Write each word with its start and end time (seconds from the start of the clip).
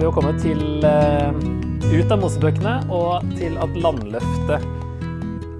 har 0.00 0.06
vi 0.06 0.08
jo 0.08 0.16
kommet 0.16 0.38
til 0.40 0.60
uh, 0.80 1.34
ut 1.92 2.12
av 2.14 2.22
Mosebøkene 2.22 2.70
og 2.88 3.26
til 3.36 3.58
at 3.60 3.74
landløftet 3.76 4.62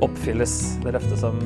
oppfylles. 0.01 0.55
Det 0.81 0.95
løftet 0.95 1.21
som 1.21 1.37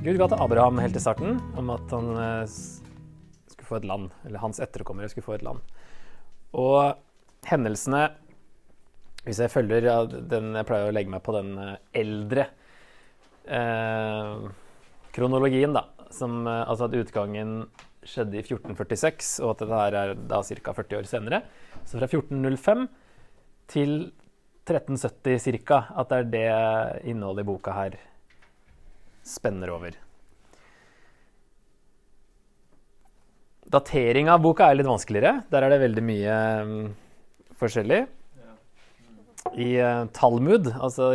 Gud 0.00 0.16
ga 0.16 0.30
til 0.32 0.40
Abraham 0.40 0.80
helt 0.80 0.96
i 0.96 1.02
starten, 1.02 1.36
om 1.60 1.74
at 1.74 1.92
han 1.92 2.08
uh, 2.16 2.48
skulle 2.48 3.68
få 3.68 3.76
et 3.82 3.88
land, 3.90 4.08
eller 4.24 4.40
hans 4.40 4.62
etterkommere 4.64 5.12
skulle 5.12 5.26
få 5.26 5.34
et 5.36 5.44
land. 5.44 5.60
Og 6.56 6.96
hendelsene 7.50 8.06
Hvis 9.26 9.42
jeg 9.42 9.52
følger 9.52 10.08
den 10.08 10.54
Jeg 10.56 10.66
pleier 10.70 10.88
å 10.88 10.94
legge 10.96 11.12
meg 11.12 11.20
på 11.26 11.36
den 11.36 11.52
eldre 11.92 12.48
kronologien, 15.12 15.76
da. 15.76 15.84
Som, 16.08 16.46
altså 16.48 16.88
at 16.88 16.96
utgangen 16.96 17.66
skjedde 18.06 18.38
i 18.38 18.44
1446, 18.44 19.32
og 19.42 19.52
at 19.52 19.62
dette 19.62 19.80
her 19.80 19.98
er 20.00 20.14
da 20.30 20.40
ca. 20.46 20.74
40 20.78 20.98
år 21.00 21.08
senere. 21.10 21.42
Så 21.84 21.98
fra 21.98 22.08
1405 22.08 22.86
til 23.72 23.96
1370 24.66 25.62
ca. 25.66 25.84
at 25.94 26.10
det 26.10 26.18
er 26.18 26.30
det 26.32 27.10
innholdet 27.12 27.44
i 27.44 27.50
boka 27.50 27.74
her 27.76 27.96
spenner 29.26 29.70
over. 29.74 29.94
Datering 33.66 34.30
av 34.30 34.42
boka 34.42 34.68
er 34.70 34.78
litt 34.78 34.86
vanskeligere. 34.86 35.40
Der 35.50 35.64
er 35.66 35.74
det 35.74 35.82
veldig 35.82 36.04
mye 36.06 36.36
um, 36.62 36.76
forskjellig. 37.58 38.04
I 39.58 39.68
uh, 39.82 40.06
Talmud, 40.14 40.70
altså 40.74 41.10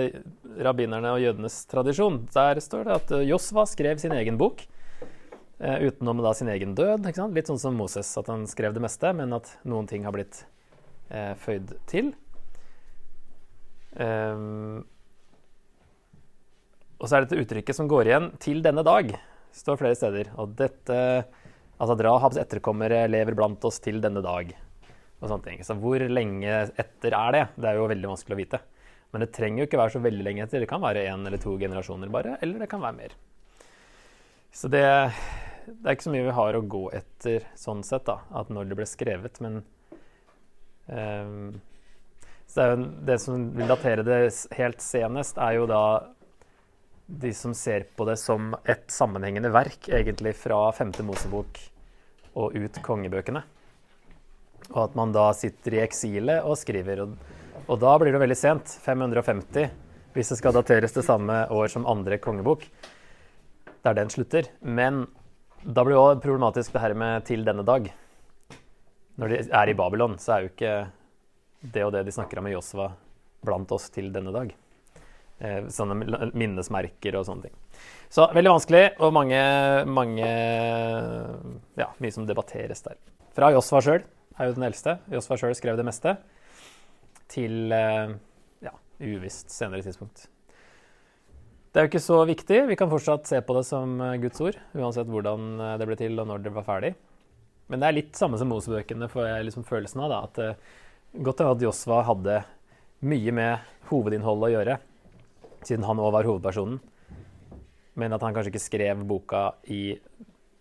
rabbinerne 0.60 1.16
og 1.16 1.24
jødenes 1.24 1.62
tradisjon, 1.72 2.22
der 2.32 2.60
står 2.64 2.88
det 2.88 2.98
at 2.98 3.14
Josva 3.28 3.64
skrev 3.68 4.00
sin 4.04 4.16
egen 4.16 4.40
bok 4.40 4.64
utenom 5.62 6.22
da 6.24 6.34
sin 6.38 6.50
egen 6.50 6.76
død. 6.78 7.06
Litt 7.36 7.52
sånn 7.52 7.62
som 7.62 7.78
Moses, 7.78 8.10
at 8.18 8.30
han 8.32 8.48
skrev 8.50 8.74
det 8.74 8.84
meste, 8.84 9.14
men 9.18 9.34
at 9.38 9.52
noen 9.68 9.90
ting 9.90 10.08
har 10.08 10.16
blitt 10.16 10.44
eh, 11.10 11.34
føyd 11.38 11.76
til. 11.92 12.14
Um, 13.92 14.82
og 17.02 17.10
så 17.10 17.18
er 17.18 17.26
dette 17.26 17.42
uttrykket 17.42 17.76
som 17.76 17.90
går 17.92 18.08
igjen 18.08 18.32
'til 18.40 18.62
denne 18.64 18.86
dag'. 18.86 19.18
står 19.52 19.78
flere 19.78 19.96
steder. 19.96 20.32
Og 20.40 20.56
dette 20.56 21.26
Altså 21.82 21.96
at 21.98 22.04
Rahabs 22.06 22.38
etterkommere 22.38 23.08
lever 23.10 23.34
blant 23.34 23.64
oss 23.66 23.80
til 23.82 23.98
denne 24.04 24.22
dag. 24.22 24.52
Og 25.18 25.30
sånne 25.30 25.48
ting. 25.48 25.64
Så 25.66 25.74
hvor 25.82 25.98
lenge 25.98 26.70
etter 26.78 27.16
er 27.18 27.32
det? 27.34 27.42
Det 27.58 27.70
er 27.72 27.80
jo 27.80 27.88
veldig 27.90 28.12
vanskelig 28.12 28.36
å 28.36 28.42
vite. 28.42 28.60
Men 29.12 29.26
det 29.26 29.32
trenger 29.34 29.64
jo 29.64 29.66
ikke 29.66 29.80
være 29.82 29.94
så 29.96 30.02
veldig 30.04 30.26
lenge 30.28 30.44
etter. 30.46 30.62
Det 30.62 30.70
kan 30.70 30.84
være 30.84 31.08
én 31.10 31.26
eller 31.26 31.42
to 31.42 31.56
generasjoner 31.58 32.14
bare, 32.14 32.38
eller 32.46 32.62
det 32.62 32.70
kan 32.70 32.84
være 32.86 32.98
mer. 33.00 33.16
Så 34.54 34.70
det 34.70 34.86
det 35.66 35.86
er 35.86 35.98
ikke 35.98 36.08
så 36.10 36.14
mye 36.14 36.28
vi 36.28 36.38
har 36.38 36.58
å 36.58 36.64
gå 36.66 36.86
etter 36.98 37.46
sånn 37.60 37.84
sett, 37.88 38.06
da, 38.08 38.22
at 38.38 38.50
når 38.54 38.70
det 38.70 38.78
ble 38.80 38.88
skrevet, 38.90 39.42
men 39.44 39.62
um, 40.88 41.60
så 42.52 42.72
det, 42.76 42.88
det 43.08 43.20
som 43.24 43.46
vil 43.56 43.70
datere 43.70 44.04
det 44.04 44.20
helt 44.58 44.82
senest, 44.84 45.38
er 45.40 45.56
jo 45.56 45.68
da 45.70 45.84
de 47.12 47.34
som 47.36 47.54
ser 47.56 47.86
på 47.96 48.06
det 48.08 48.18
som 48.20 48.54
et 48.64 48.84
sammenhengende 48.92 49.52
verk, 49.52 49.88
egentlig 49.92 50.34
fra 50.40 50.66
femte 50.76 51.04
Mosebok 51.04 51.60
og 52.40 52.56
ut 52.56 52.80
kongebøkene. 52.84 53.44
Og 54.72 54.82
at 54.86 54.98
man 55.00 55.12
da 55.16 55.30
sitter 55.36 55.76
i 55.76 55.82
eksilet 55.84 56.46
og 56.48 56.60
skriver. 56.60 57.04
Og, 57.04 57.16
og, 57.66 57.76
da 57.82 57.96
blir 58.00 58.16
det 58.16 58.22
veldig 58.22 58.38
sent. 58.40 58.76
550, 58.84 59.72
hvis 60.16 60.32
det 60.32 60.40
skal 60.40 60.56
dateres 60.56 60.96
til 60.96 61.08
samme 61.08 61.44
år 61.52 61.72
som 61.74 61.88
andre 61.90 62.20
kongebok. 62.24 62.64
Der 63.84 63.98
den 63.98 64.12
slutter. 64.14 64.48
Men 64.62 65.06
da 65.64 65.84
blir 65.86 65.94
det 65.94 66.02
òg 66.02 66.22
problematisk 66.24 66.74
det 66.74 66.82
her 66.82 66.94
med 66.94 67.26
'til 67.26 67.46
denne 67.46 67.64
dag'. 67.64 67.92
Når 69.18 69.30
de 69.30 69.38
er 69.54 69.70
i 69.70 69.74
Babylon, 69.74 70.18
så 70.18 70.34
er 70.34 70.42
jo 70.42 70.50
ikke 70.50 70.92
det 71.62 71.84
og 71.86 71.92
det 71.92 72.06
de 72.06 72.12
snakker 72.12 72.40
om 72.40 72.48
i 72.48 72.54
Josva, 72.54 72.92
blant 73.46 73.72
oss 73.72 73.90
til 73.90 74.12
denne 74.12 74.32
dag. 74.34 74.54
Eh, 75.40 75.68
sånne 75.70 76.32
minnesmerker 76.34 77.16
og 77.16 77.26
sånne 77.26 77.44
ting. 77.44 77.54
Så 78.10 78.28
veldig 78.34 78.52
vanskelig, 78.52 79.00
og 79.00 79.14
mange, 79.14 79.42
mange 79.86 80.26
Ja, 81.78 81.88
mye 82.00 82.12
som 82.12 82.26
debatteres 82.26 82.82
der. 82.82 82.98
Fra 83.34 83.52
Josva 83.52 83.82
sjøl 83.82 84.04
er 84.40 84.46
jo 84.46 84.54
den 84.54 84.64
eldste. 84.64 85.00
Josva 85.10 85.38
sjøl 85.38 85.56
skrev 85.56 85.78
det 85.78 85.86
meste. 85.86 86.18
Til 87.28 87.72
eh, 87.72 88.14
ja, 88.62 88.74
uvisst 89.00 89.50
senere 89.50 89.82
tidspunkt. 89.82 90.28
Det 91.72 91.80
er 91.80 91.86
jo 91.86 91.90
ikke 91.94 92.04
så 92.04 92.18
viktig. 92.28 92.58
Vi 92.68 92.76
kan 92.76 92.90
fortsatt 92.92 93.30
se 93.30 93.40
på 93.48 93.56
det 93.56 93.64
som 93.64 93.94
eh, 94.04 94.18
Guds 94.20 94.42
ord, 94.44 94.58
uansett 94.76 95.08
hvordan 95.08 95.54
eh, 95.56 95.78
det 95.80 95.88
ble 95.88 95.96
til 96.00 96.20
og 96.20 96.28
når 96.28 96.44
det 96.44 96.52
var 96.58 96.68
ferdig. 96.68 96.92
Men 97.72 97.80
det 97.80 97.88
er 97.88 97.96
litt 97.96 98.20
samme 98.20 98.36
som 98.40 98.52
Mosebøkene, 98.52 99.08
får 99.08 99.30
jeg 99.30 99.48
liksom 99.48 99.64
følelsen 99.70 100.04
av. 100.04 100.12
da, 100.12 100.20
at 100.28 100.42
uh, 100.44 100.82
Godt 101.24 101.44
at 101.46 101.64
Josva 101.64 102.02
hadde 102.08 102.42
mye 103.08 103.32
med 103.36 103.72
hovedinnholdet 103.88 104.50
å 104.50 104.52
gjøre, 104.52 104.78
siden 105.64 105.88
han 105.88 106.04
òg 106.04 106.12
var 106.18 106.28
hovedpersonen. 106.28 106.82
Men 108.00 108.16
at 108.16 108.24
han 108.24 108.36
kanskje 108.36 108.52
ikke 108.52 108.64
skrev 108.66 109.08
boka 109.08 109.46
i 109.72 109.96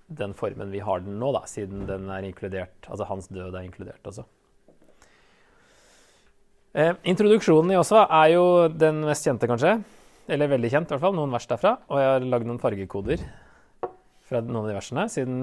den 0.07 0.35
formen 0.39 0.71
vi 0.71 0.83
har 0.83 1.03
den 1.03 1.19
nå, 1.19 1.35
da, 1.35 1.43
siden 1.51 1.89
den 1.91 2.07
er 2.11 2.27
inkludert, 2.27 2.79
altså 2.87 3.11
hans 3.11 3.27
død 3.31 3.55
er 3.55 3.67
inkludert 3.67 4.07
også. 4.07 4.27
Eh, 6.79 6.95
introduksjonen 7.11 7.75
i 7.75 7.79
Josva 7.79 8.07
er 8.23 8.37
jo 8.37 8.45
den 8.71 9.03
mest 9.07 9.27
kjente, 9.27 9.51
kanskje. 9.51 9.81
Eller 10.31 10.51
veldig 10.53 10.71
kjent, 10.71 10.91
i 10.91 10.95
hvert 10.95 11.03
fall. 11.03 11.17
Noen 11.17 11.33
vers 11.35 11.49
derfra. 11.51 11.75
Og 11.91 11.99
jeg 11.99 12.11
har 12.13 12.27
lagd 12.33 12.47
noen 12.49 12.61
fargekoder 12.63 13.25
fra 14.31 14.43
noen 14.45 14.63
av 14.63 14.69
de 14.71 14.77
versene. 14.77 15.07
Siden, 15.11 15.41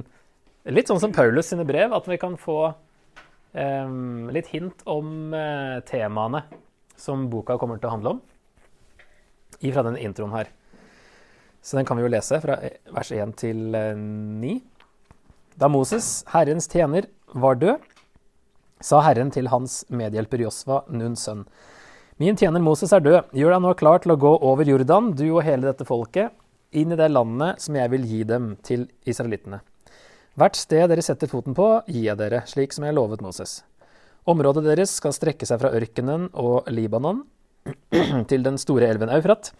litt 0.72 0.88
sånn 0.88 1.02
som 1.04 1.16
Paulus 1.16 1.52
sine 1.52 1.66
brev, 1.68 1.96
at 1.96 2.08
vi 2.08 2.20
kan 2.22 2.38
få 2.40 2.60
um, 2.72 4.30
litt 4.32 4.54
hint 4.54 4.86
om 4.88 5.36
uh, 5.36 5.84
temaene 5.88 6.46
som 6.98 7.28
boka 7.32 7.60
kommer 7.60 7.82
til 7.82 7.92
å 7.92 7.98
handle 7.98 8.16
om. 8.16 8.24
Ifra 9.60 9.84
denne 9.84 10.02
introen 10.06 10.36
her. 10.38 10.54
Så 11.60 11.76
den 11.76 11.88
kan 11.88 12.00
vi 12.00 12.06
jo 12.06 12.14
lese 12.14 12.40
fra 12.40 12.56
vers 12.96 13.12
1 13.12 13.36
til 13.42 13.76
9. 13.76 14.56
Da 15.60 15.68
Moses, 15.74 16.22
Herrens 16.32 16.70
tjener, 16.72 17.10
var 17.36 17.58
død, 17.60 17.84
sa 18.80 19.02
Herren 19.04 19.34
til 19.34 19.50
hans 19.52 19.82
medhjelper 19.90 20.46
Josva, 20.46 20.84
Nuns 20.94 21.26
sønn. 21.26 21.44
Min 22.18 22.34
tjener 22.34 22.64
Moses 22.66 22.90
er 22.96 23.04
død. 23.06 23.28
Gjør 23.38 23.54
deg 23.54 23.62
nå 23.62 23.72
klar 23.78 24.02
til 24.02 24.16
å 24.16 24.18
gå 24.18 24.32
over 24.50 24.66
Jordan, 24.66 25.12
du 25.14 25.28
og 25.36 25.44
hele 25.46 25.68
dette 25.68 25.86
folket, 25.86 26.34
inn 26.74 26.90
i 26.90 26.98
det 26.98 27.12
landet 27.12 27.62
som 27.62 27.78
jeg 27.78 27.92
vil 27.94 28.08
gi 28.10 28.24
dem, 28.26 28.56
til 28.66 28.88
israelittene. 29.06 29.60
Hvert 30.34 30.58
sted 30.58 30.90
dere 30.90 31.06
setter 31.06 31.30
foten 31.30 31.54
på, 31.58 31.68
gir 31.86 32.08
jeg 32.08 32.18
dere, 32.18 32.42
slik 32.50 32.74
som 32.74 32.88
jeg 32.88 32.98
lovet 32.98 33.22
Moses. 33.22 33.60
Området 34.26 34.66
deres 34.66 34.96
skal 34.98 35.14
strekke 35.14 35.46
seg 35.46 35.62
fra 35.62 35.70
ørkenen 35.78 36.32
og 36.34 36.66
Libanon 36.74 37.22
til 38.34 38.50
den 38.50 38.58
store 38.58 38.90
elven 38.90 39.14
Eufrat, 39.14 39.54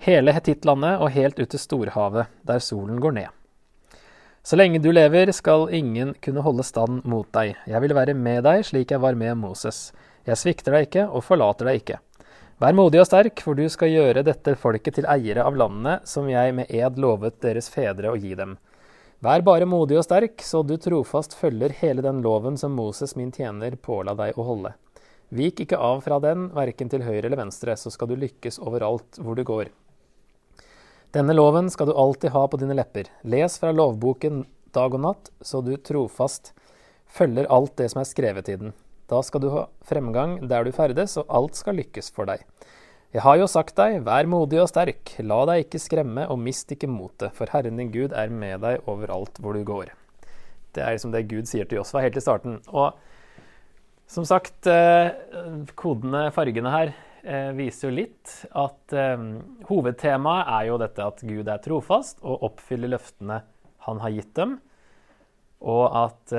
hele 0.00 0.32
Hetittlandet 0.32 1.04
og 1.04 1.12
helt 1.12 1.36
ut 1.36 1.52
til 1.52 1.60
storhavet, 1.60 2.32
der 2.48 2.64
solen 2.64 3.04
går 3.04 3.18
ned. 3.20 3.38
Så 4.40 4.56
lenge 4.56 4.80
du 4.80 4.88
lever, 4.96 5.28
skal 5.36 5.68
ingen 5.76 6.16
kunne 6.24 6.40
holde 6.40 6.64
stand 6.64 7.04
mot 7.04 7.28
deg. 7.36 7.58
Jeg 7.68 7.84
vil 7.84 7.92
være 8.00 8.16
med 8.16 8.46
deg 8.48 8.64
slik 8.64 8.96
jeg 8.96 9.04
var 9.04 9.12
med 9.12 9.36
Moses. 9.44 9.90
Jeg 10.26 10.40
svikter 10.40 10.74
deg 10.74 10.88
ikke 10.88 11.04
og 11.08 11.24
forlater 11.26 11.68
deg 11.68 11.82
ikke. 11.82 11.98
Vær 12.58 12.74
modig 12.74 12.98
og 12.98 13.06
sterk, 13.06 13.38
for 13.44 13.54
du 13.54 13.68
skal 13.70 13.92
gjøre 13.92 14.24
dette 14.26 14.56
folket 14.58 14.96
til 14.96 15.06
eiere 15.06 15.44
av 15.46 15.54
landet 15.54 16.08
som 16.10 16.26
jeg 16.26 16.56
med 16.56 16.72
ed 16.74 16.98
lovet 16.98 17.36
deres 17.44 17.70
fedre 17.70 18.10
å 18.10 18.18
gi 18.18 18.34
dem. 18.34 18.56
Vær 19.22 19.42
bare 19.46 19.66
modig 19.66 20.00
og 20.00 20.06
sterk, 20.06 20.42
så 20.42 20.64
du 20.66 20.76
trofast 20.78 21.36
følger 21.38 21.74
hele 21.80 22.02
den 22.02 22.18
loven 22.22 22.58
som 22.58 22.74
Moses 22.74 23.14
min 23.18 23.30
tjener 23.34 23.78
påla 23.78 24.14
deg 24.18 24.34
å 24.38 24.46
holde. 24.46 24.74
Vik 25.28 25.60
ikke 25.64 25.78
av 25.78 26.00
fra 26.02 26.18
den, 26.24 26.48
verken 26.54 26.90
til 26.90 27.02
høyre 27.06 27.26
eller 27.26 27.42
venstre, 27.44 27.74
så 27.76 27.90
skal 27.94 28.10
du 28.10 28.16
lykkes 28.18 28.58
overalt 28.58 29.18
hvor 29.22 29.38
du 29.38 29.44
går. 29.46 29.70
Denne 31.14 31.34
loven 31.34 31.70
skal 31.70 31.88
du 31.88 31.94
alltid 31.94 32.34
ha 32.34 32.44
på 32.48 32.58
dine 32.60 32.76
lepper. 32.76 33.06
Les 33.22 33.58
fra 33.60 33.70
lovboken 33.72 34.42
dag 34.74 34.94
og 34.94 35.04
natt, 35.04 35.30
så 35.40 35.62
du 35.62 35.76
trofast 35.76 36.52
følger 37.06 37.48
alt 37.52 37.76
det 37.80 37.90
som 37.92 38.02
er 38.02 38.08
skrevet 38.08 38.50
i 38.50 38.58
den. 38.60 38.74
Da 39.08 39.22
skal 39.24 39.40
du 39.40 39.48
ha 39.54 39.62
fremgang 39.88 40.36
der 40.50 40.66
du 40.66 40.72
ferdes, 40.76 41.16
og 41.16 41.30
alt 41.32 41.56
skal 41.56 41.78
lykkes 41.80 42.12
for 42.12 42.28
deg. 42.28 42.42
Jeg 43.14 43.24
har 43.24 43.38
jo 43.40 43.46
sagt 43.48 43.72
deg, 43.78 44.02
vær 44.04 44.28
modig 44.28 44.58
og 44.60 44.68
sterk, 44.68 45.14
la 45.24 45.38
deg 45.48 45.62
ikke 45.64 45.80
skremme 45.80 46.26
og 46.28 46.42
mist 46.44 46.68
ikke 46.74 46.90
motet, 46.92 47.32
for 47.32 47.48
Herren 47.48 47.80
din 47.80 47.88
Gud 47.94 48.12
er 48.12 48.28
med 48.28 48.60
deg 48.66 48.84
overalt 48.84 49.40
hvor 49.40 49.56
du 49.56 49.62
går. 49.64 49.94
Det 50.76 50.82
er 50.84 50.92
liksom 50.92 51.14
det 51.14 51.24
Gud 51.30 51.48
sier 51.48 51.64
til 51.64 51.80
Josfa 51.80 52.02
helt 52.04 52.18
i 52.20 52.22
starten. 52.22 52.58
Og 52.68 52.98
som 54.12 54.28
sagt, 54.28 54.68
eh, 54.68 55.08
kodene, 55.72 56.26
fargene 56.36 56.74
her, 56.74 56.92
eh, 57.24 57.48
viser 57.56 57.88
jo 57.88 57.96
litt 57.96 58.34
at 58.52 58.92
eh, 58.92 59.24
hovedtemaet 59.72 60.52
er 60.58 60.68
jo 60.68 60.78
dette 60.84 61.08
at 61.08 61.24
Gud 61.24 61.48
er 61.48 61.64
trofast 61.64 62.20
og 62.20 62.44
oppfyller 62.50 62.92
løftene 62.92 63.40
han 63.88 64.04
har 64.04 64.12
gitt 64.12 64.34
dem, 64.36 64.58
og 65.64 65.84
at 65.96 66.36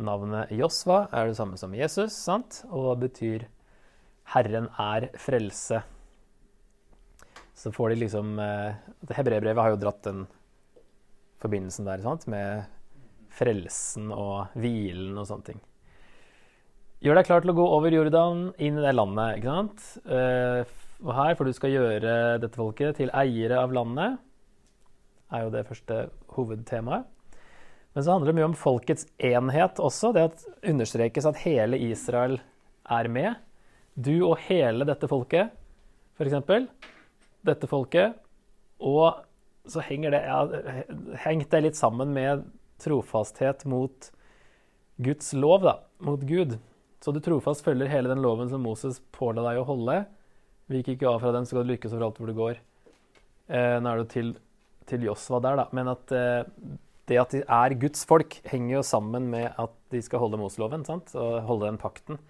Navnet 0.00 0.52
Josva 0.56 1.06
er 1.12 1.28
det 1.28 1.36
samme 1.36 1.58
som 1.60 1.74
Jesus 1.76 2.14
sant? 2.16 2.62
og 2.70 3.00
betyr 3.02 3.44
'Herren 4.32 4.70
er 4.78 5.10
frelse'. 5.20 5.82
Så 7.54 7.70
får 7.70 7.90
de 7.90 7.96
liksom 8.00 8.38
eh, 8.40 8.74
Hebreerbrevet 9.12 9.62
har 9.62 9.70
jo 9.70 9.82
dratt 9.82 10.02
den 10.02 10.26
forbindelsen 11.40 11.84
der 11.84 12.00
sant? 12.00 12.26
med 12.26 12.64
frelsen 13.28 14.12
og 14.12 14.48
hvilen 14.54 15.18
og 15.18 15.26
sånne 15.26 15.44
ting. 15.44 15.60
Gjør 17.02 17.18
deg 17.18 17.26
klar 17.26 17.42
til 17.42 17.50
å 17.50 17.58
gå 17.58 17.64
over 17.66 17.90
Jordan, 17.90 18.52
inn 18.58 18.78
i 18.78 18.84
det 18.84 18.94
landet. 18.94 19.38
ikke 19.38 19.54
sant? 19.56 19.86
Eh, 20.06 20.64
og 21.02 21.14
her, 21.18 21.34
for 21.34 21.44
du 21.44 21.52
skal 21.52 21.72
gjøre 21.74 22.38
dette 22.38 22.56
folket 22.56 23.00
til 23.00 23.10
eiere 23.10 23.58
av 23.58 23.72
landet, 23.74 24.20
er 25.32 25.42
jo 25.42 25.50
det 25.50 25.66
første 25.66 26.04
hovedtemaet. 26.36 27.08
Men 27.92 28.04
så 28.04 28.14
handler 28.14 28.30
det 28.30 28.36
mye 28.38 28.48
om 28.50 28.56
folkets 28.56 29.06
enhet 29.20 29.80
også. 29.82 30.12
Det 30.16 30.24
at 30.30 30.46
understrekes 30.72 31.28
at 31.28 31.42
hele 31.44 31.80
Israel 31.90 32.38
er 32.88 33.08
med. 33.12 33.36
Du 33.94 34.14
og 34.24 34.38
hele 34.46 34.86
dette 34.88 35.08
folket, 35.10 35.52
f.eks. 36.16 36.66
Dette 37.44 37.68
folket. 37.68 38.16
Og 38.80 39.20
så 39.68 39.84
henger 39.84 40.14
det, 40.14 40.22
ja, 40.24 40.40
hengt 41.26 41.52
det 41.52 41.62
litt 41.66 41.78
sammen 41.78 42.14
med 42.16 42.46
trofasthet 42.82 43.66
mot 43.68 44.08
Guds 45.02 45.32
lov, 45.36 45.62
da. 45.66 45.76
Mot 46.02 46.24
Gud. 46.26 46.56
Så 47.02 47.12
du 47.12 47.20
trofast 47.22 47.64
følger 47.66 47.90
hele 47.90 48.10
den 48.10 48.22
loven 48.22 48.50
som 48.50 48.62
Moses 48.64 49.00
påla 49.14 49.44
deg 49.44 49.60
å 49.60 49.66
holde. 49.68 50.00
Vik 50.72 50.94
ikke 50.94 51.10
av 51.10 51.20
fra 51.22 51.32
den, 51.34 51.44
så 51.44 51.54
skal 51.54 51.66
du 51.66 51.74
lykkes 51.74 51.92
overalt 51.92 52.18
hvor 52.20 52.30
du 52.30 52.38
går. 52.38 52.60
Eh, 53.52 53.76
nå 53.82 53.92
er 53.92 54.00
det 54.00 54.08
til, 54.14 54.32
til 54.88 55.06
Josva 55.08 55.42
der, 55.44 55.60
da. 55.60 55.66
Men 55.76 55.92
at 55.92 56.14
eh, 56.16 56.44
det 57.12 57.20
at 57.20 57.36
de 57.36 57.44
er 57.44 57.76
Guds 57.78 58.06
folk, 58.08 58.40
henger 58.48 58.78
jo 58.78 58.82
sammen 58.86 59.28
med 59.32 59.52
at 59.60 59.76
de 59.92 60.00
skal 60.02 60.24
holde 60.24 60.40
Moseloven 60.40 60.86
sant? 60.88 61.12
og 61.14 61.42
holde 61.48 61.68
den 61.68 61.80
pakten. 61.80 62.20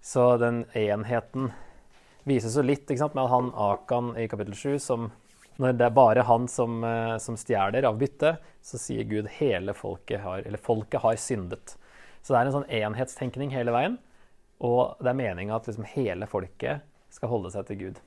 Så 0.00 0.36
den 0.40 0.64
enheten 0.78 1.52
vises 2.28 2.56
jo 2.56 2.64
litt 2.64 2.88
ikke 2.88 3.04
sant? 3.04 3.16
med 3.18 3.30
han 3.30 3.52
Akan 3.54 4.14
i 4.18 4.28
kapittel 4.30 4.56
7 4.56 4.78
som 4.82 5.10
når 5.58 5.74
det 5.74 5.86
er 5.88 5.94
bare 5.94 6.22
han 6.22 6.46
som, 6.46 6.84
eh, 6.86 7.16
som 7.18 7.34
stjeler 7.34 7.86
av 7.88 7.98
byttet, 7.98 8.38
så 8.62 8.78
sier 8.78 9.02
Gud 9.10 9.26
hele 9.40 9.74
folket 9.74 10.22
har, 10.22 10.44
eller 10.46 10.60
folket 10.62 11.02
har 11.02 11.16
syndet. 11.18 11.74
Så 12.22 12.30
det 12.30 12.38
er 12.38 12.46
en 12.46 12.54
sånn 12.60 12.70
enhetstenkning 12.70 13.50
hele 13.50 13.74
veien. 13.74 13.96
Og 14.62 14.98
det 15.02 15.10
er 15.10 15.18
meninga 15.18 15.56
at 15.56 15.66
liksom 15.66 15.86
hele 15.96 16.28
folket 16.30 16.86
skal 17.14 17.30
holde 17.32 17.50
seg 17.50 17.66
til 17.66 17.80
Gud. 17.82 17.98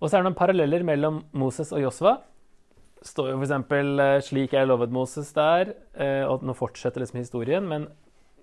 Og 0.00 0.08
så 0.08 0.16
er 0.16 0.22
det 0.22 0.30
noen 0.30 0.38
paralleller 0.38 0.86
mellom 0.86 1.24
Moses 1.36 1.72
og 1.74 1.82
Josva. 1.82 2.20
Står 3.06 3.30
jo 3.30 3.40
f.eks.: 3.40 4.28
Slik 4.28 4.52
jeg 4.52 4.68
lovet 4.68 4.92
Moses 4.92 5.32
der. 5.32 5.74
Eh, 5.94 6.24
og 6.28 6.44
nå 6.44 6.54
fortsetter 6.56 7.00
liksom 7.00 7.22
historien, 7.22 7.64
men 7.66 7.88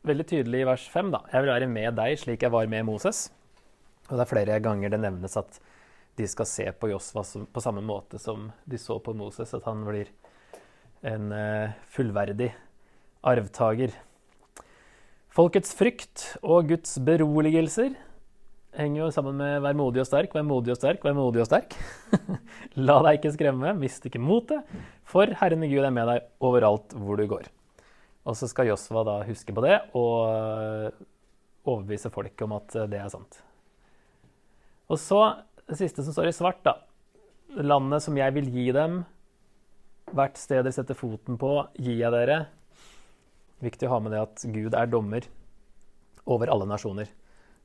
veldig 0.07 0.25
tydelig 0.27 0.63
i 0.63 0.67
vers 0.67 0.85
5, 0.89 1.11
da. 1.13 1.23
Jeg 1.33 1.43
vil 1.43 1.53
være 1.53 1.69
med 1.71 1.97
deg 1.99 2.19
slik 2.21 2.45
jeg 2.45 2.53
var 2.53 2.69
med 2.71 2.87
Moses. 2.87 3.27
Og 4.07 4.15
det 4.15 4.23
er 4.23 4.31
flere 4.31 4.59
ganger 4.63 4.93
det 4.93 5.01
nevnes 5.03 5.37
at 5.37 5.59
de 6.17 6.25
skal 6.29 6.47
se 6.49 6.65
på 6.73 6.89
Josva 6.89 7.21
på 7.53 7.61
samme 7.61 7.83
måte 7.85 8.17
som 8.21 8.47
de 8.65 8.79
så 8.81 8.97
på 9.03 9.13
Moses, 9.13 9.53
at 9.53 9.67
han 9.67 9.83
blir 9.85 10.09
en 11.05 11.31
eh, 11.35 11.75
fullverdig 11.93 12.49
arvtaker. 13.27 13.93
Folkets 15.29 15.75
frykt 15.77 16.23
og 16.41 16.71
Guds 16.71 16.95
beroligelser 17.05 17.93
henger 18.77 19.01
jo 19.01 19.09
sammen 19.11 19.37
med 19.37 19.61
'vær 19.61 19.75
modig 19.75 20.01
og 20.03 20.07
sterk', 20.07 20.33
'vær 20.33 20.45
modig 20.45 20.71
og 20.71 20.77
sterk', 20.77 21.01
'vær 21.01 21.15
modig 21.17 21.41
og 21.41 21.49
sterk'. 21.49 21.75
La 22.87 23.01
deg 23.03 23.19
ikke 23.19 23.33
skremme, 23.33 23.73
mist 23.79 24.05
ikke 24.05 24.21
motet, 24.21 24.63
for 25.03 25.25
Herren 25.25 25.65
Gud 25.65 25.83
er 25.83 25.91
med 25.93 26.07
deg 26.07 26.29
overalt 26.39 26.93
hvor 26.93 27.17
du 27.17 27.25
går. 27.27 27.49
Og 28.27 28.35
så 28.35 28.47
skal 28.47 28.67
Josva 28.67 29.03
da 29.07 29.23
huske 29.23 29.53
på 29.55 29.63
det 29.63 29.79
og 29.95 30.15
eh, 30.29 30.91
overbevise 31.65 32.11
folk 32.11 32.41
om 32.41 32.57
at 32.59 32.75
det 32.91 32.99
er 32.99 33.09
sant. 33.09 33.41
Og 34.87 34.99
så 34.99 35.21
det 35.67 35.77
siste 35.79 36.03
som 36.03 36.15
står 36.15 36.29
i 36.29 36.35
svart, 36.35 36.63
da. 36.63 36.77
Landet 37.59 38.03
som 38.03 38.15
jeg 38.17 38.33
vil 38.35 38.47
gi 38.51 38.69
dem, 38.75 39.01
hvert 40.15 40.37
sted 40.39 40.63
dere 40.63 40.75
setter 40.75 40.95
foten 40.95 41.39
på, 41.39 41.51
gir 41.75 41.97
jeg 41.99 42.13
dere. 42.13 42.45
Viktig 43.63 43.87
å 43.87 43.95
ha 43.95 43.99
med 44.03 44.13
det 44.15 44.21
at 44.21 44.45
Gud 44.53 44.77
er 44.77 44.91
dommer 44.91 45.27
over 46.27 46.51
alle 46.51 46.67
nasjoner, 46.69 47.09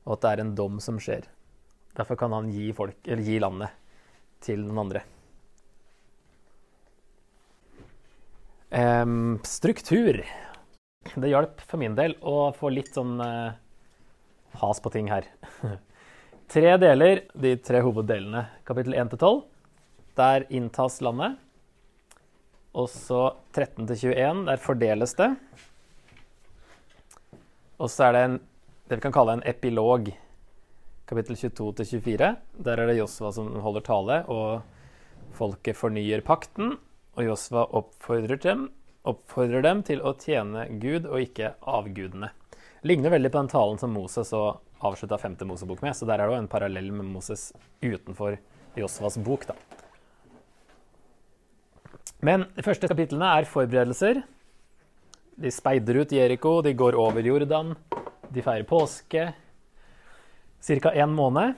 og 0.03 0.15
at 0.15 0.23
det 0.23 0.31
er 0.31 0.43
en 0.43 0.55
dom 0.57 0.79
som 0.83 0.99
skjer. 1.01 1.27
Derfor 1.97 2.17
kan 2.19 2.33
han 2.33 2.49
gi, 2.51 2.71
folk, 2.75 2.97
gi 3.05 3.39
landet 3.41 3.73
til 4.43 4.63
noen 4.65 4.85
andre. 4.85 5.03
Um, 8.73 9.37
struktur. 9.45 10.23
Det 11.13 11.29
hjalp 11.29 11.61
for 11.61 11.77
min 11.77 11.93
del 11.97 12.15
å 12.25 12.49
få 12.57 12.71
litt 12.73 12.95
sånn 12.95 13.19
uh, 13.21 13.53
has 14.57 14.81
på 14.81 14.91
ting 14.93 15.11
her. 15.13 15.27
tre 16.53 16.75
deler, 16.81 17.27
de 17.37 17.55
tre 17.61 17.83
hoveddelene. 17.85 18.47
Kapittel 18.65 18.97
1 18.97 19.13
12. 19.13 19.43
Der 20.17 20.47
inntas 20.49 20.99
landet. 21.05 21.37
Og 22.73 22.89
så 22.89 23.27
13 23.53 23.85
21. 23.85 24.45
Der 24.49 24.61
fordeles 24.61 25.13
det. 25.21 25.29
Og 27.77 27.91
så 27.93 28.07
er 28.07 28.15
det 28.15 28.25
en, 28.25 28.39
det 28.87 28.95
vi 28.99 29.01
kan 29.01 29.15
kalle 29.15 29.37
en 29.37 29.43
epilog, 29.47 30.09
kapittel 31.07 31.37
22-24. 31.39 32.35
Der 32.67 32.79
er 32.79 32.89
det 32.89 32.97
Josva 32.97 33.31
som 33.31 33.51
holder 33.63 33.85
tale, 33.87 34.17
og 34.27 35.35
folket 35.37 35.79
fornyer 35.79 36.23
pakten. 36.25 36.75
Og 37.13 37.27
Josva 37.27 37.63
oppfordrer 37.79 38.41
dem, 38.43 38.67
oppfordrer 39.07 39.63
dem 39.63 39.83
til 39.87 40.01
å 40.03 40.15
tjene 40.19 40.65
Gud 40.81 41.07
og 41.07 41.21
ikke 41.21 41.53
avgudene. 41.69 42.33
Ligner 42.83 43.13
veldig 43.13 43.31
på 43.31 43.39
den 43.39 43.51
talen 43.53 43.79
som 43.79 43.93
Moses 43.95 44.33
og 44.35 44.59
avslutta 44.83 45.19
5. 45.21 45.37
Mosebok 45.47 45.83
med, 45.85 45.95
så 45.95 46.07
der 46.09 46.19
er 46.19 46.27
det 46.27 46.41
en 46.41 46.51
parallell 46.51 46.91
med 46.91 47.07
Moses 47.07 47.53
utenfor 47.79 48.35
Josvas 48.75 49.15
bok. 49.23 49.47
da. 49.47 49.55
Men 52.19 52.47
de 52.55 52.63
første 52.63 52.87
kapitlene 52.91 53.31
er 53.39 53.47
forberedelser. 53.47 54.23
De 55.39 55.51
speider 55.51 56.03
ut 56.03 56.11
Jeriko, 56.11 56.61
de 56.61 56.75
går 56.77 56.95
over 56.99 57.23
Jordan, 57.25 57.73
de 58.33 58.41
feirer 58.41 58.65
påske. 58.65 59.33
Ca. 60.63 60.91
én 60.91 61.13
måned. 61.13 61.53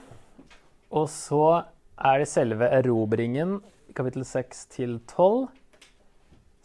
Og 0.90 1.08
så 1.10 1.64
er 1.96 2.20
det 2.20 2.28
selve 2.28 2.68
erobringen, 2.68 3.60
kapittel 3.96 4.26
6 4.28 4.66
til 4.74 4.98
12, 5.08 5.46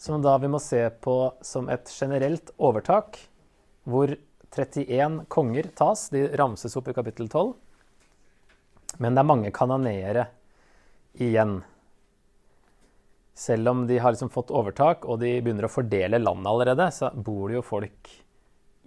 som 0.02 0.22
da 0.24 0.36
vi 0.42 0.50
må 0.52 0.60
se 0.60 0.82
på 1.04 1.16
som 1.46 1.70
et 1.72 1.90
generelt 1.94 2.52
overtak, 2.60 3.20
hvor 3.88 4.12
31 4.52 5.24
konger 5.32 5.70
tas. 5.78 6.10
De 6.12 6.26
ramses 6.38 6.76
opp 6.76 6.90
i 6.92 6.96
kapittel 6.98 7.30
12. 7.30 7.54
Men 9.00 9.16
det 9.16 9.24
er 9.24 9.30
mange 9.32 9.54
kanoneere 9.56 10.28
igjen. 11.24 11.62
Selv 13.38 13.72
om 13.72 13.86
de 13.88 14.02
har 14.02 14.12
liksom 14.12 14.30
fått 14.34 14.52
overtak 14.52 15.08
og 15.08 15.22
de 15.24 15.38
begynner 15.40 15.70
å 15.70 15.72
fordele 15.72 16.20
landet 16.20 16.52
allerede, 16.52 16.90
så 16.94 17.14
bor 17.16 17.48
det 17.48 17.62
jo 17.62 17.64
folk 17.66 18.12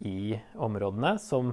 i 0.02 0.34
områdene 0.54 1.14
som 1.22 1.52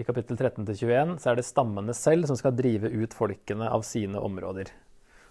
i 0.00 0.04
kapittel 0.06 0.38
13-21 0.38 1.18
så 1.20 1.30
er 1.30 1.38
det 1.38 1.46
stammene 1.46 1.94
selv 1.96 2.26
som 2.30 2.38
skal 2.38 2.54
drive 2.56 2.88
ut 2.88 3.14
folkene 3.14 3.68
av 3.68 3.84
sine 3.86 4.20
områder. 4.20 4.70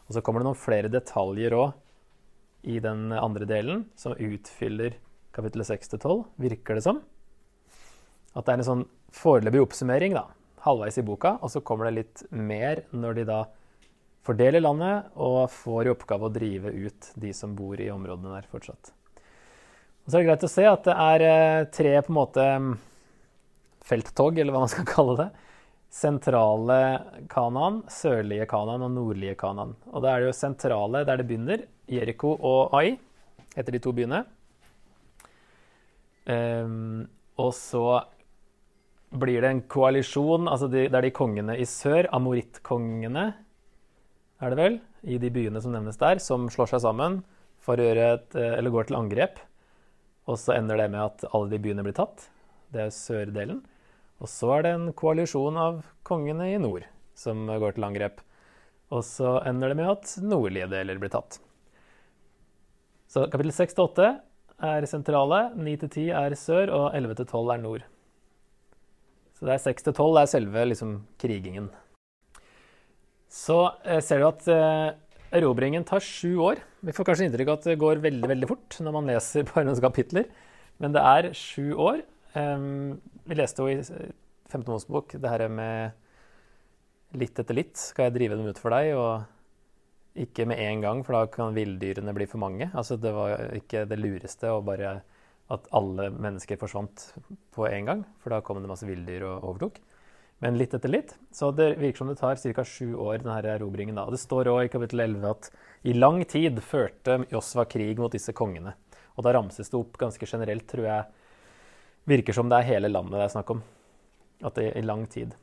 Og 0.08 0.16
så 0.16 0.22
kommer 0.24 0.42
det 0.42 0.50
noen 0.50 0.60
flere 0.60 0.92
detaljer 0.92 1.56
òg 1.58 2.70
i 2.70 2.78
den 2.84 3.10
andre 3.16 3.48
delen 3.50 3.86
som 3.98 4.14
utfyller 4.14 5.00
kapittel 5.34 5.64
6-12, 5.66 6.26
virker 6.44 6.78
det 6.78 6.86
som. 6.86 7.02
At 8.36 8.46
det 8.46 8.54
er 8.54 8.62
en 8.62 8.68
sånn 8.68 8.86
foreløpig 9.16 9.64
oppsummering 9.64 10.16
da, 10.16 10.28
halvveis 10.64 11.00
i 11.02 11.06
boka, 11.08 11.38
og 11.42 11.52
så 11.52 11.64
kommer 11.66 11.90
det 11.90 11.98
litt 11.98 12.24
mer 12.30 12.86
når 12.94 13.18
de 13.18 13.28
da 13.32 13.42
fordeler 14.28 14.62
landet 14.62 15.10
og 15.18 15.48
får 15.52 15.88
i 15.88 15.94
oppgave 15.96 16.28
å 16.28 16.34
drive 16.34 16.72
ut 16.72 17.12
de 17.18 17.34
som 17.34 17.56
bor 17.58 17.80
i 17.82 17.90
områdene 17.92 18.36
der 18.38 18.50
fortsatt. 18.52 18.94
Og 20.02 20.10
så 20.10 20.18
er 20.18 20.24
det 20.24 20.30
greit 20.30 20.48
å 20.48 20.52
se 20.52 20.66
at 20.66 20.88
det 20.88 20.96
er 21.06 21.26
eh, 21.28 21.68
tre 21.74 21.94
på 22.02 22.12
en 22.12 22.18
måte 22.18 22.46
mm, 22.64 22.72
felttog, 23.86 24.40
eller 24.40 24.56
hva 24.56 24.64
man 24.66 24.72
skal 24.72 24.88
kalle 24.96 25.18
det. 25.20 25.30
Sentrale 25.92 26.80
Kanan, 27.32 27.82
sørlige 27.92 28.48
Kanan 28.50 28.86
og 28.88 28.94
nordlige 28.96 29.36
Kanan. 29.40 29.76
Og 29.92 30.04
da 30.04 30.14
er 30.14 30.24
det 30.24 30.32
jo 30.32 30.38
sentrale 30.38 31.04
der 31.08 31.20
det 31.20 31.28
begynner, 31.28 31.66
Jeriko 31.92 32.32
og 32.38 32.78
Ai, 32.80 32.96
etter 33.60 33.76
de 33.76 33.82
to 33.84 33.92
byene. 33.96 34.24
Um, 36.32 37.10
og 37.42 37.52
så 37.58 37.84
blir 39.12 39.44
det 39.44 39.50
en 39.52 39.64
koalisjon, 39.68 40.48
altså 40.48 40.70
de, 40.72 40.86
det 40.88 40.96
er 40.96 41.08
de 41.10 41.14
kongene 41.16 41.58
i 41.60 41.68
sør, 41.68 42.08
amorittkongene, 42.16 43.26
er 44.42 44.54
det 44.54 44.58
vel, 44.58 44.78
i 45.04 45.18
de 45.20 45.32
byene 45.34 45.62
som 45.62 45.74
nevnes 45.76 46.00
der, 46.00 46.22
som 46.24 46.48
slår 46.54 46.72
seg 46.72 46.86
sammen 46.86 47.20
for 47.62 47.78
å 47.78 47.90
gjøre 47.90 48.06
et, 48.16 48.30
eh, 48.40 48.54
eller 48.58 48.74
går 48.74 48.88
til 48.90 49.00
angrep. 49.02 49.42
Og 50.30 50.38
så 50.40 50.56
ender 50.56 50.78
det 50.78 50.90
med 50.94 51.02
at 51.04 51.26
alle 51.32 51.52
de 51.52 51.60
byene 51.62 51.86
blir 51.86 51.96
tatt. 51.98 52.28
Det 52.72 52.86
er 52.86 52.96
sørdelen. 52.96 53.62
Og 54.22 54.30
så 54.30 54.52
er 54.58 54.66
det 54.66 54.74
en 54.76 54.90
koalisjon 54.94 55.58
av 55.58 55.82
kongene 56.08 56.52
i 56.54 56.60
nord 56.62 56.86
som 57.18 57.48
går 57.50 57.78
til 57.78 57.88
angrep. 57.88 58.22
Og 58.92 59.04
så 59.08 59.40
ender 59.48 59.72
det 59.72 59.80
med 59.80 59.90
at 59.92 60.16
nordlige 60.22 60.70
deler 60.72 61.00
blir 61.02 61.12
tatt. 61.14 61.40
Så 63.12 63.26
kapittel 63.32 63.54
6-8 63.56 64.12
er 64.72 64.88
sentrale, 64.88 65.44
9-10 65.58 66.12
er 66.16 66.36
sør, 66.38 66.72
og 66.76 66.96
11-12 66.96 67.56
er 67.56 67.64
nord. 67.64 67.88
Så 69.36 69.48
det 69.48 69.56
er 69.58 69.64
6-12 69.66 70.22
er 70.22 70.30
selve 70.30 70.68
liksom, 70.70 71.00
krigingen 71.20 71.72
så 73.32 73.72
eh, 73.84 74.02
ser 74.04 74.20
du 74.20 74.28
at 74.28 74.48
eh, 74.52 74.92
erobringen 75.32 75.86
tar 75.88 76.04
sju 76.04 76.38
år. 76.44 76.62
Vi 76.84 76.96
får 76.96 77.08
kanskje 77.08 77.28
inntrykk 77.30 77.52
av 77.52 77.60
at 77.60 77.68
det 77.72 77.80
går 77.82 78.04
veldig 78.04 78.32
veldig 78.34 78.50
fort 78.50 78.80
når 78.84 78.98
man 78.98 79.12
leser 79.12 79.46
bare 79.52 79.68
noen 79.68 79.84
kapitler, 79.84 80.28
men 80.82 80.96
det 80.96 81.04
er 81.14 81.32
sju 81.38 81.72
år. 81.76 82.04
Vi 82.32 83.38
leste 83.38 83.64
jo 83.64 83.72
i 83.72 83.82
Femte 84.52 84.72
Mosebok 84.72 85.16
det 85.20 85.32
her 85.32 85.48
med 85.52 85.98
litt 87.20 87.40
etter 87.40 87.56
litt 87.58 87.80
skal 87.80 88.08
jeg 88.08 88.16
drive 88.16 88.38
dem 88.40 88.48
ut 88.52 88.60
for 88.60 88.74
deg, 88.74 88.94
og 88.96 90.22
ikke 90.22 90.46
med 90.48 90.60
en 90.60 90.84
gang, 90.84 91.02
for 91.08 91.16
da 91.16 91.26
kan 91.32 91.56
villdyrene 91.56 92.14
bli 92.16 92.28
for 92.28 92.42
mange. 92.44 92.68
Altså, 92.76 92.98
det 93.00 93.14
var 93.16 93.52
ikke 93.56 93.86
det 93.88 94.00
lureste 94.00 94.52
å 94.52 94.64
bare 94.64 95.00
at 95.52 95.68
alle 95.76 96.08
mennesker 96.16 96.60
forsvant 96.60 97.10
på 97.56 97.68
en 97.68 97.88
gang, 97.88 98.04
for 98.24 98.36
da 98.36 98.42
kom 98.44 98.62
det 98.62 98.72
masse 98.72 98.88
villdyr 98.88 99.26
og 99.28 99.50
overtok. 99.52 99.80
Men 100.42 100.58
litt 100.58 100.74
etter 100.74 100.90
litt. 100.90 101.14
Så 101.32 101.52
det 101.54 101.76
virker 101.78 102.02
som 102.02 102.10
det 102.10 102.18
tar 102.18 102.40
ca. 102.42 102.64
sju 102.66 102.96
år, 102.96 103.20
denne 103.22 103.38
erobringen. 103.46 103.96
da. 103.96 104.08
Det 104.10 104.18
står 104.18 104.50
òg 104.50 104.64
i 104.66 104.72
kapittel 104.74 105.04
11 105.06 105.30
at 105.30 105.52
i 105.86 105.94
lang 105.94 106.24
tid 106.26 106.58
førte 106.66 107.20
Josva 107.30 107.66
krig 107.70 108.00
mot 108.02 108.12
disse 108.12 108.34
kongene. 108.34 108.74
Og 109.16 109.24
da 109.26 109.36
ramses 109.38 109.70
det 109.70 109.78
opp 109.78 110.00
ganske 110.02 110.26
generelt, 110.26 110.66
tror 110.68 110.88
jeg. 110.88 111.06
Virker 112.10 112.34
som 112.34 112.50
det 112.50 112.58
er 112.58 112.70
hele 112.72 112.90
landet 112.90 113.20
det 113.20 113.28
er 113.28 113.34
snakk 113.36 113.54
om. 113.54 113.62
At 114.42 114.58
det 114.58 114.72
er 114.72 114.82
i 114.82 114.86
lang 114.86 115.06
tid. 115.06 115.36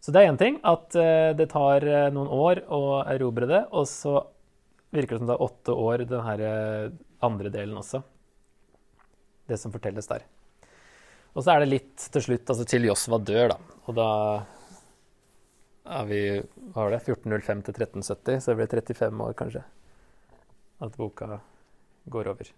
Så 0.00 0.10
det 0.14 0.22
er 0.22 0.32
én 0.32 0.40
ting 0.40 0.56
at 0.64 0.96
uh, 0.96 1.30
det 1.36 1.50
tar 1.52 1.84
uh, 1.84 2.08
noen 2.14 2.32
år 2.32 2.64
å 2.72 2.82
erobre 3.12 3.46
det. 3.46 3.66
Og 3.70 3.84
så 3.90 4.16
virker 4.96 5.18
det 5.18 5.22
som 5.22 5.28
det 5.28 5.36
er 5.36 5.44
åtte 5.44 5.76
år, 5.76 6.06
den 6.08 6.46
uh, 6.48 6.88
andre 7.20 7.52
delen 7.52 7.76
også. 7.84 8.00
Det 9.44 9.60
som 9.60 9.74
fortelles 9.74 10.08
der. 10.08 10.24
Og 11.32 11.44
så 11.44 11.54
er 11.54 11.62
det 11.62 11.70
litt 11.70 12.08
til 12.12 12.24
slutt, 12.26 12.50
altså 12.52 12.66
til 12.68 12.88
Josva 12.88 13.18
dør, 13.22 13.54
da. 13.54 13.78
Og 13.88 13.96
da 13.96 14.08
er 15.92 16.08
vi 16.08 16.20
hva 16.40 16.84
var 16.84 16.92
det, 16.94 17.00
1405 17.02 17.62
til 17.68 17.78
1370, 17.78 18.42
så 18.42 18.52
det 18.52 18.58
blir 18.60 18.82
35 18.82 19.24
år, 19.26 19.32
kanskje, 19.38 19.62
at 20.84 20.98
boka 20.98 21.40
går 22.12 22.30
over. 22.34 22.52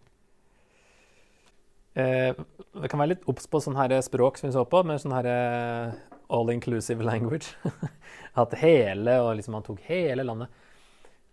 Eh, 1.95 2.35
det 2.35 2.91
kan 2.91 2.99
være 2.99 3.13
litt 3.13 3.29
obs 3.31 3.47
på 3.47 3.61
sånn 3.63 3.79
her 3.79 3.95
språk 4.03 4.41
som 4.41 4.49
vi 4.49 4.57
så 4.57 4.65
på, 4.67 4.83
med 4.87 4.99
sånn 5.03 5.15
her 5.15 5.31
eh, 5.31 5.95
all 6.35 6.51
inclusive 6.51 7.07
language. 7.07 7.55
At 8.43 8.57
hele, 8.59 9.21
og 9.23 9.37
liksom 9.39 9.55
han 9.59 9.67
tok 9.67 9.83
hele 9.87 10.27
landet. 10.27 10.63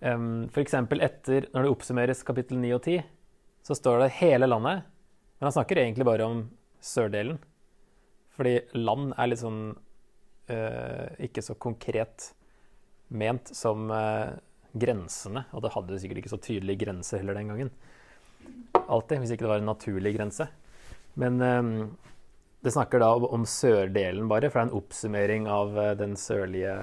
Um, 0.02 0.48
F.eks. 0.50 0.74
etter, 0.74 1.48
når 1.54 1.66
det 1.66 1.74
oppsummeres 1.74 2.24
kapittel 2.26 2.58
9 2.62 2.74
og 2.78 2.86
10, 2.86 3.04
så 3.66 3.78
står 3.78 4.04
det 4.04 4.16
hele 4.22 4.50
landet. 4.50 4.86
Men 5.38 5.50
han 5.50 5.56
snakker 5.58 5.82
egentlig 5.82 6.06
bare 6.06 6.26
om 6.30 6.44
sørdelen. 6.82 7.40
Fordi 8.36 8.58
land 8.78 9.14
er 9.20 9.30
litt 9.30 9.42
sånn 9.42 9.64
uh, 10.52 11.08
ikke 11.22 11.44
så 11.46 11.56
konkret 11.62 12.32
ment 13.12 13.52
som 13.56 13.92
uh, 13.92 14.32
grensene. 14.72 15.46
Og 15.52 15.66
det 15.66 15.74
hadde 15.76 16.00
sikkert 16.02 16.24
ikke 16.24 16.34
så 16.34 16.42
tydelige 16.42 16.86
grenser 16.86 17.22
heller 17.22 17.38
den 17.38 17.52
gangen. 17.52 17.74
Alltid, 18.88 19.20
hvis 19.22 19.36
ikke 19.36 19.46
det 19.46 19.54
var 19.54 19.62
en 19.62 19.70
naturlig 19.70 20.16
grense. 20.16 20.48
Men 21.20 21.42
um, 21.44 21.74
det 22.64 22.74
snakker 22.74 23.04
da 23.04 23.12
om 23.14 23.46
sørdelen 23.48 24.30
bare, 24.32 24.50
for 24.50 24.62
det 24.62 24.64
er 24.64 24.70
en 24.72 24.80
oppsummering 24.80 25.50
av 25.52 25.78
uh, 25.78 25.92
den 26.00 26.18
sørlige 26.20 26.82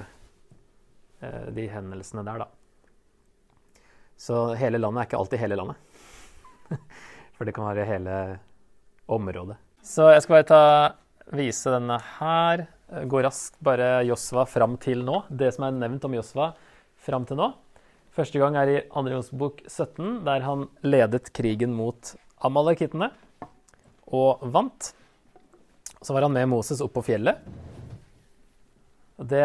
De 1.19 1.64
hendelsene 1.67 2.23
der, 2.23 2.45
da. 2.45 3.81
Så 4.14 4.52
hele 4.55 4.78
landet 4.78 5.00
er 5.00 5.09
ikke 5.09 5.19
alltid 5.19 5.40
hele 5.43 5.57
landet. 5.59 5.81
for 7.35 7.43
det 7.43 7.57
kan 7.57 7.67
være 7.67 7.88
hele 7.88 8.14
området. 9.11 9.57
Så 9.88 10.04
jeg 10.12 10.21
skal 10.21 10.37
bare 10.37 10.49
ta 10.49 10.64
vise 11.33 11.73
denne 11.73 11.97
her. 12.18 12.66
Gå 13.09 13.23
raskt 13.25 13.57
bare 13.64 14.02
Josva 14.04 14.45
fram 14.49 14.76
til 14.80 15.00
nå. 15.07 15.23
Det 15.33 15.49
som 15.57 15.64
er 15.64 15.78
nevnt 15.78 16.04
om 16.04 16.16
Josva 16.18 16.50
fram 17.07 17.25
til 17.28 17.40
nå. 17.40 17.49
Første 18.12 18.40
gang 18.42 18.59
er 18.61 18.73
i 18.73 18.76
2. 18.92 19.04
Jonsbok 19.14 19.62
17, 19.64 20.26
der 20.26 20.45
han 20.45 20.66
ledet 20.85 21.33
krigen 21.33 21.73
mot 21.78 22.12
amalekittene 22.45 23.11
og 24.12 24.45
vant. 24.52 24.92
Så 26.02 26.12
var 26.12 26.26
han 26.26 26.37
med 26.37 26.50
Moses 26.52 26.83
opp 26.85 26.92
på 26.99 27.07
fjellet. 27.09 27.40
Det, 29.18 29.42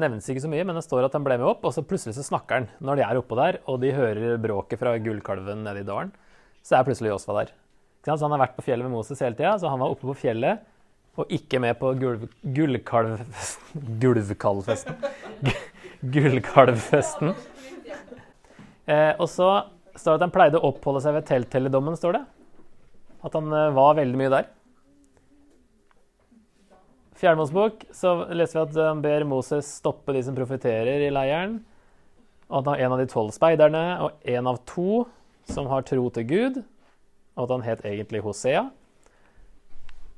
nevnes 0.00 0.26
ikke 0.28 0.42
så 0.42 0.50
mye, 0.50 0.66
men 0.66 0.76
det 0.76 0.84
står 0.84 1.06
at 1.06 1.14
han 1.16 1.24
ble 1.24 1.38
med 1.38 1.48
opp, 1.48 1.62
og 1.64 1.72
så 1.72 1.86
plutselig 1.86 2.16
så 2.18 2.26
snakker 2.26 2.58
han 2.58 2.72
når 2.84 2.98
de 2.98 3.06
er 3.06 3.20
oppå 3.22 3.38
der, 3.38 3.62
og 3.70 3.78
de 3.84 3.94
hører 3.94 4.40
bråket 4.42 4.82
fra 4.82 4.98
gullkalven 5.00 5.62
nede 5.64 5.84
i 5.84 5.88
dalen. 5.88 6.10
Så 6.66 6.76
er 6.76 6.88
plutselig 6.88 7.14
Josva 7.14 7.44
der. 7.44 7.54
Så 8.04 8.20
han 8.20 8.34
har 8.34 8.42
vært 8.44 8.56
på 8.58 8.64
fjellet 8.66 8.84
med 8.84 8.92
Moses 8.98 9.22
hele 9.24 9.36
tida, 9.38 9.54
så 9.58 9.70
han 9.72 9.80
var 9.80 9.92
oppe 9.94 10.06
på 10.10 10.16
fjellet 10.26 10.64
og 11.14 11.30
ikke 11.30 11.60
med 11.62 11.76
på 11.78 11.92
gullkalvfesten 11.94 13.84
Gulvkalvfesten. 14.02 14.96
Gullkalvfesten. 16.14 17.30
Eh, 18.84 19.12
og 19.16 19.28
så 19.30 19.48
står 19.94 20.10
det 20.10 20.18
at 20.18 20.24
han 20.26 20.34
pleide 20.34 20.60
å 20.60 20.72
oppholde 20.72 21.00
seg 21.04 21.14
ved 21.16 21.28
telttelledommen, 21.28 21.96
står 21.96 22.18
det. 22.18 22.24
At 23.24 23.38
han 23.38 23.46
eh, 23.54 23.70
var 23.76 23.96
veldig 24.00 24.20
mye 24.20 24.32
der. 24.34 24.50
Fjernmålsbok, 27.22 27.86
så 27.94 28.16
leser 28.34 28.58
vi 28.58 28.64
at 28.66 28.82
han 28.90 29.00
ber 29.04 29.24
Moses 29.30 29.70
stoppe 29.78 30.12
de 30.16 30.24
som 30.26 30.36
profeterer 30.36 31.06
i 31.06 31.12
leiren. 31.14 31.60
Og 32.50 32.58
at 32.58 32.66
han 32.66 32.74
har 32.74 32.84
en 32.84 32.96
av 32.96 33.00
de 33.00 33.08
tolv 33.08 33.32
speiderne 33.32 33.84
og 34.04 34.28
en 34.34 34.50
av 34.50 34.58
to 34.68 35.04
som 35.48 35.70
har 35.70 35.86
tro 35.86 36.10
til 36.12 36.26
Gud. 36.28 36.64
Og 37.34 37.46
at 37.46 37.54
han 37.56 37.66
het 37.66 37.86
egentlig 37.88 38.22
Hosea 38.24 38.68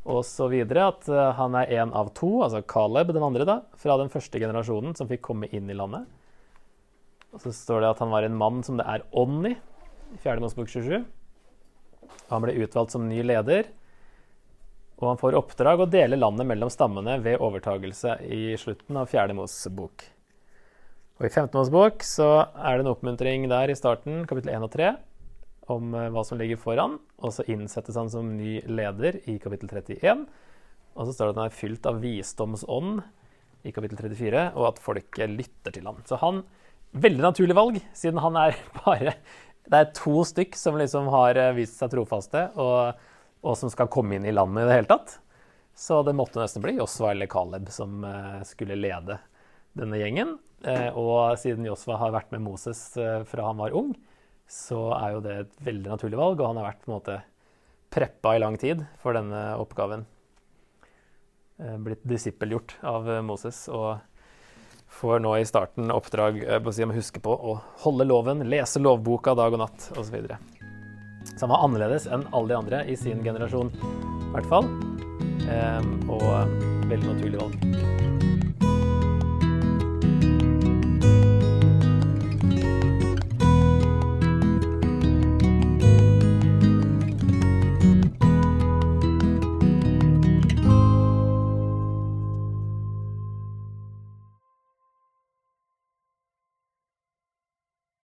og 0.07 0.23
så 0.27 0.47
videre 0.51 0.87
at 0.93 1.09
eh, 1.11 1.33
han 1.35 1.57
er 1.59 1.73
en 1.81 1.93
av 1.99 2.13
to, 2.15 2.29
altså 2.45 2.63
Caleb 2.71 3.11
den 3.15 3.25
andre, 3.27 3.47
da, 3.49 3.57
fra 3.81 3.97
den 3.99 4.11
første 4.13 4.39
generasjonen 4.39 4.95
som 4.95 5.09
fikk 5.11 5.25
komme 5.27 5.51
inn 5.51 5.71
i 5.71 5.77
landet. 5.77 6.07
Og 7.35 7.43
så 7.43 7.53
står 7.53 7.83
det 7.83 7.91
at 7.91 8.03
han 8.05 8.13
var 8.15 8.27
en 8.27 8.37
mann 8.39 8.63
som 8.65 8.79
det 8.79 8.87
er 8.87 9.03
ånd 9.19 9.49
i, 9.51 9.57
i 10.15 10.21
4. 10.23 10.39
Mosebok 10.45 10.71
27. 10.71 11.01
Han 12.31 12.45
ble 12.45 12.55
utvalgt 12.63 12.95
som 12.95 13.09
ny 13.11 13.19
leder, 13.27 13.67
og 14.97 15.11
han 15.11 15.19
får 15.21 15.37
oppdrag 15.37 15.83
å 15.83 15.91
dele 15.91 16.19
landet 16.21 16.47
mellom 16.49 16.71
stammene 16.73 17.19
ved 17.25 17.43
overtagelse 17.43 18.21
i 18.33 18.55
slutten 18.61 18.97
av 19.03 19.11
4. 19.11 19.35
Mosebok. 19.37 20.07
Og 21.19 21.27
I 21.27 21.33
15. 21.33 21.51
Mosebok 21.59 22.07
så 22.07 22.31
er 22.55 22.79
det 22.79 22.87
en 22.87 22.93
oppmuntring 22.95 23.51
der 23.51 23.73
i 23.73 23.77
starten, 23.77 24.23
kapittel 24.31 24.55
1 24.55 24.69
og 24.69 24.73
3, 24.73 24.95
om 25.73 25.95
eh, 25.95 26.11
hva 26.15 26.25
som 26.27 26.39
ligger 26.41 26.61
foran. 26.61 26.99
Og 27.23 27.35
så 27.35 27.47
innsettes 27.51 27.99
han 27.99 28.11
som 28.13 28.35
ny 28.37 28.61
leder 28.69 29.21
i 29.31 29.39
kapittel 29.43 29.71
31. 29.73 30.27
Og 30.97 31.09
så 31.09 31.15
står 31.15 31.29
det 31.29 31.35
at 31.35 31.41
han 31.43 31.51
er 31.51 31.59
fylt 31.59 31.89
av 31.89 32.01
visdomsånd 32.03 33.03
i 33.67 33.73
kapittel 33.75 33.99
34, 33.99 34.47
og 34.55 34.69
at 34.71 34.81
folket 34.83 35.33
lytter 35.33 35.75
til 35.75 35.89
ham. 35.89 36.01
Så 36.09 36.21
han 36.23 36.45
Veldig 36.97 37.21
naturlig 37.21 37.53
valg, 37.59 37.75
siden 37.99 38.23
han 38.23 38.37
er 38.41 38.55
bare 38.79 39.17
Det 39.67 39.77
er 39.77 39.89
to 39.93 40.23
stykk 40.25 40.55
som 40.57 40.79
liksom 40.79 41.11
har 41.13 41.37
eh, 41.37 41.53
vist 41.59 41.77
seg 41.77 41.91
trofaste, 41.93 42.47
og, 42.57 43.03
og 43.43 43.57
som 43.59 43.73
skal 43.73 43.91
komme 43.93 44.17
inn 44.17 44.25
i 44.25 44.33
landet 44.33 44.63
i 44.65 44.69
det 44.71 44.77
hele 44.79 44.91
tatt. 44.95 45.17
Så 45.77 45.99
det 46.07 46.15
måtte 46.17 46.41
nesten 46.41 46.65
bli 46.65 46.79
Josva 46.79 47.11
eller 47.11 47.29
Caleb 47.29 47.69
som 47.75 47.99
uh, 48.07 48.39
skulle 48.49 48.79
lede 48.79 49.19
denne 49.77 49.99
gjengen. 50.01 50.39
Og 50.97 51.37
siden 51.37 51.67
Josva 51.69 51.99
har 52.01 52.15
vært 52.15 52.31
med 52.33 52.47
Moses 52.47 52.79
fra 52.97 53.45
han 53.45 53.59
var 53.61 53.75
ung, 53.77 53.91
så 54.47 54.81
er 54.97 55.17
jo 55.17 55.23
det 55.25 55.39
et 55.41 55.65
veldig 55.67 55.91
naturlig 55.97 56.19
valg, 56.21 56.41
og 56.41 56.51
han 56.51 56.61
har 56.61 56.71
vært 56.71 56.85
på 56.85 56.91
en 56.91 56.97
måte 56.99 57.17
preppa 57.97 58.37
i 58.37 58.43
lang 58.43 58.59
tid 58.61 58.85
for 59.03 59.17
denne 59.17 59.43
oppgaven. 59.61 60.07
Eh, 61.59 61.79
blitt 61.79 62.05
disippelgjort 62.05 62.77
av 62.85 63.09
eh, 63.11 63.23
Moses 63.25 63.63
og 63.73 63.97
får 64.93 65.23
nå 65.25 65.33
i 65.41 65.47
starten 65.49 65.89
oppdrag 65.93 66.43
eh, 66.45 66.59
på 66.61 66.69
å, 66.69 66.75
si, 66.77 66.85
om 66.85 66.93
å 66.93 66.99
huske 66.99 67.23
på 67.25 67.33
å 67.33 67.57
holde 67.87 68.07
loven, 68.09 68.45
lese 68.51 68.83
lovboka 68.83 69.35
dag 69.39 69.57
og 69.57 69.65
natt 69.65 69.89
osv. 69.97 70.19
Så, 71.33 71.41
han 71.41 71.55
var 71.55 71.65
annerledes 71.65 72.07
enn 72.13 72.27
alle 72.31 72.53
de 72.53 72.59
andre 72.61 72.83
i 72.93 72.99
sin 73.01 73.25
generasjon, 73.25 73.73
i 73.73 74.35
hvert 74.37 74.53
fall. 74.53 74.69
Og 76.11 76.29
veldig 76.91 77.07
naturlig 77.07 77.41
valg. 77.41 78.16